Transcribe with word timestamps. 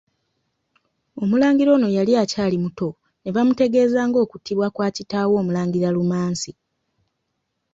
Omulangira 1.23 1.69
ono 1.77 1.87
yali 1.97 2.13
akyali 2.23 2.57
muto 2.63 2.89
ne 3.21 3.29
bamutegeeza 3.35 3.99
ng'okuttibwa 4.09 4.67
kwa 4.75 4.87
kitaawe 4.95 5.35
Omulangira 5.41 5.89
Lumansi. 5.95 6.51